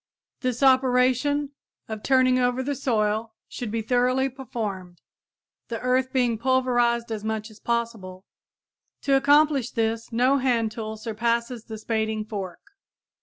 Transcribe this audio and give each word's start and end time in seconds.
This 0.39 0.63
operation 0.63 1.51
of 1.87 2.01
turning 2.01 2.39
over 2.39 2.63
the 2.63 2.73
soil 2.73 3.35
should 3.47 3.69
be 3.69 3.83
thoroughly 3.83 4.29
performed, 4.29 4.99
the 5.67 5.79
earth 5.79 6.11
being 6.11 6.39
pulverized 6.39 7.11
as 7.11 7.23
much 7.23 7.51
as 7.51 7.59
possible. 7.59 8.25
To 9.03 9.15
accomplish 9.15 9.69
this 9.69 10.11
no 10.11 10.39
hand 10.39 10.71
tool 10.71 10.97
surpasses 10.97 11.65
the 11.65 11.77
spading 11.77 12.25
fork. 12.25 12.61